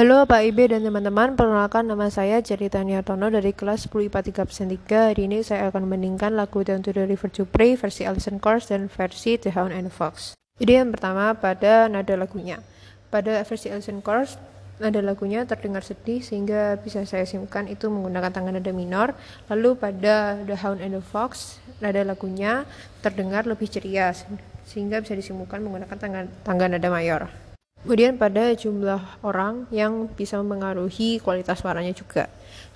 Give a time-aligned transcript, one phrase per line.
[0.00, 4.48] Halo Pak Ibe dan teman-teman, perkenalkan nama saya Cerita Niartono dari kelas 10 IPA 3
[4.48, 5.12] persen 3.
[5.12, 8.72] Hari ini saya akan membandingkan lagu Down to the River to Pray versi Alison Kors
[8.72, 10.32] dan versi The Hound and Fox.
[10.56, 12.64] Jadi yang pertama pada nada lagunya.
[13.12, 14.40] Pada versi Alison Kors,
[14.80, 19.12] nada lagunya terdengar sedih sehingga bisa saya simpulkan itu menggunakan tangan nada minor.
[19.52, 22.64] Lalu pada The Hound and the Fox, nada lagunya
[23.04, 24.16] terdengar lebih ceria
[24.64, 27.49] sehingga bisa disimpulkan menggunakan tangan, tangga nada mayor.
[27.80, 32.28] Kemudian pada jumlah orang yang bisa mempengaruhi kualitas suaranya juga.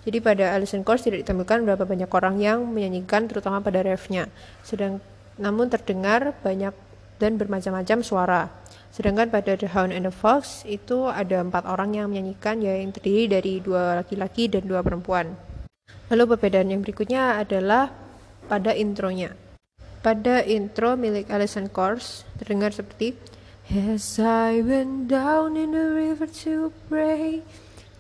[0.05, 4.33] Jadi pada Alison Kors tidak ditemukan berapa banyak orang yang menyanyikan terutama pada refnya.
[4.65, 5.05] Sedang
[5.37, 6.73] namun terdengar banyak
[7.21, 8.43] dan bermacam-macam suara.
[8.95, 13.27] Sedangkan pada The Hound and the Fox itu ada empat orang yang menyanyikan yang terdiri
[13.27, 15.35] dari dua laki-laki dan dua perempuan.
[16.09, 17.91] Lalu perbedaan yang berikutnya adalah
[18.47, 19.35] pada intronya.
[20.05, 23.17] Pada intro milik Alison Kors terdengar seperti
[23.73, 27.41] As I went down in the river to pray.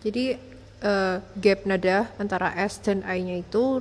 [0.04, 0.36] Jadi
[0.84, 3.80] uh, gap nada antara S dan I-nya itu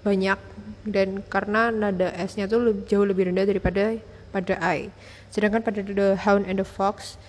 [0.00, 0.40] banyak
[0.88, 4.00] dan karena nada S-nya tuh lebih, jauh lebih rendah daripada
[4.32, 4.88] pada I.
[5.28, 7.20] Sedangkan pada The Hound and the Fox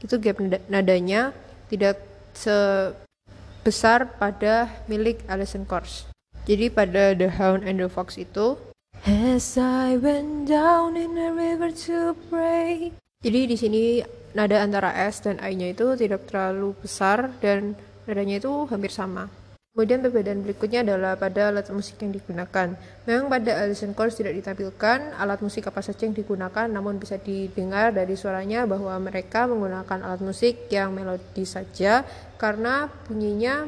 [0.00, 1.36] itu gap nada, nadanya
[1.68, 2.00] tidak
[2.32, 6.08] sebesar pada milik Alison Kors.
[6.48, 8.56] Jadi pada The Hound and the Fox itu
[9.04, 13.98] As I went down in the river to pray jadi di sini
[14.30, 17.74] nada antara S dan I-nya itu tidak terlalu besar dan
[18.06, 19.26] nadanya itu hampir sama.
[19.74, 22.74] Kemudian perbedaan berikutnya adalah pada alat musik yang digunakan.
[23.06, 27.94] Memang pada Alison Kors tidak ditampilkan alat musik apa saja yang digunakan, namun bisa didengar
[27.94, 32.02] dari suaranya bahwa mereka menggunakan alat musik yang melodi saja
[32.42, 33.66] karena bunyinya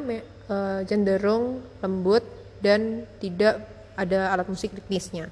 [0.51, 2.27] e, cenderung lembut
[2.59, 5.31] dan tidak ada alat musik ritmisnya.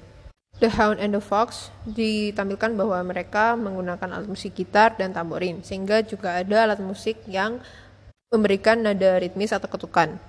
[0.59, 6.03] The Hound and the Fox ditampilkan bahwa mereka menggunakan alat musik gitar dan tamborin, sehingga
[6.03, 7.63] juga ada alat musik yang
[8.27, 10.19] memberikan nada ritmis atau ketukan.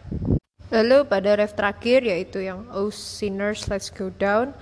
[0.71, 4.55] Lalu pada ref terakhir yaitu yang Oh Sinners Let's Go Down.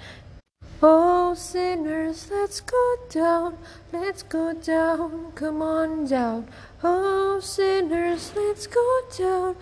[0.79, 2.79] Oh sinners let's go
[3.11, 3.59] down,
[3.91, 6.47] let's go down, come on down.
[6.87, 9.59] Oh sinners let's go down,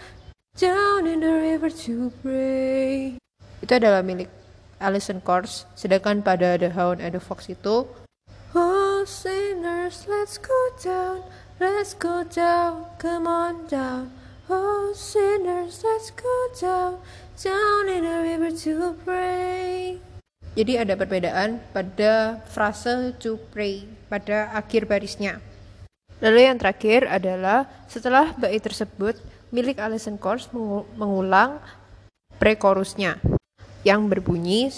[0.61, 3.17] down in the river to pray.
[3.65, 4.29] Itu adalah milik
[4.77, 7.89] Alison Kors, sedangkan pada The Hound and the Fox itu
[8.57, 11.21] Oh sinners, let's go down,
[11.61, 14.09] let's go down, come on down.
[14.49, 17.03] Oh sinners, let's go down,
[17.37, 20.01] down in the river to pray.
[20.57, 25.45] Jadi ada perbedaan pada frase to pray pada akhir barisnya.
[26.25, 29.21] Lalu yang terakhir adalah setelah bait tersebut
[29.53, 30.49] milik Alison Kors
[30.97, 31.61] mengulang
[32.41, 33.21] pre-chorusnya
[33.87, 34.75] yang berbunyi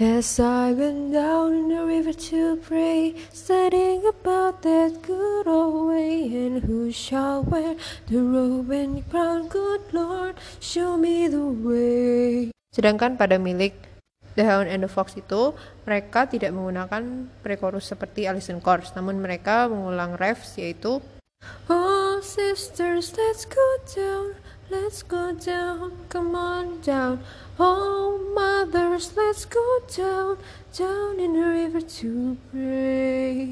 [0.00, 6.24] As I went down in the river to pray, studying about that good old way,
[6.24, 7.76] and who shall wear
[8.08, 12.48] the robe and crown, good Lord, show me the way.
[12.72, 13.76] Sedangkan pada milik
[14.40, 15.52] The Hound and the Fox itu,
[15.84, 21.04] mereka tidak menggunakan pre-chorus seperti Alison Kors, namun mereka mengulang refs yaitu
[21.68, 24.32] Oh sisters, let's go down,
[24.72, 27.20] let's go down, come on down.
[27.60, 28.09] Oh
[29.00, 29.64] mothers, let's go
[29.96, 30.36] down,
[30.76, 33.48] down in the river to pray.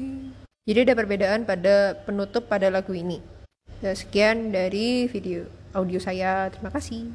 [0.69, 3.17] Jadi ada perbedaan pada penutup pada lagu ini.
[3.81, 6.53] Dan sekian dari video audio saya.
[6.53, 7.09] Terima kasih.